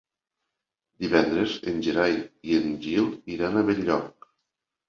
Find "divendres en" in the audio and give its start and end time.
1.05-1.77